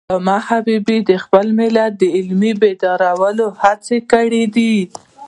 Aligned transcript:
علامه 0.09 0.37
حبیبي 0.47 0.97
د 1.09 1.11
خپل 1.23 1.45
ملت 1.59 1.91
د 1.97 2.03
علمي 2.15 2.51
بیدارۍ 2.61 3.39
هڅه 3.61 3.95
کړی 4.11 4.43
ده. 4.55 4.71